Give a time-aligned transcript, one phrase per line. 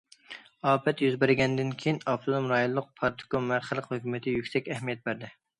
[0.69, 5.35] ئاپەت يۈز بەرگەندىن كېيىن، ئاپتونوم رايونلۇق پارتكوم ۋە خەلق ھۆكۈمىتى يۈكسەك ئەھمىيەت بەردى.